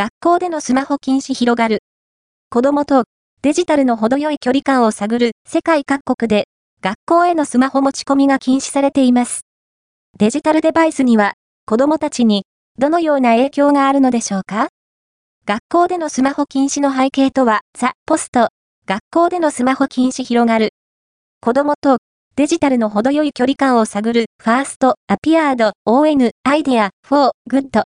[0.00, 1.80] 学校でのスマホ禁止広がる。
[2.48, 3.04] 子供と
[3.42, 6.44] デジタルの程よい距離感を探る世界各国で
[6.80, 9.42] 学校へのスマホ持ち込みが禁止されています。
[10.18, 11.34] デジタルデバイスには
[11.66, 12.44] 子供たちに
[12.78, 14.68] どのような影響があるのでしょうか？
[15.44, 18.48] 学校でのスマホ禁止の背景とは、 The post、
[18.86, 20.70] 学校でのスマホ禁止広がる。
[21.42, 21.98] 子供と
[22.36, 27.78] デジタルの程よい距離感を探る、ファースト、アピアード、ON、アイデア、フォー、グッド。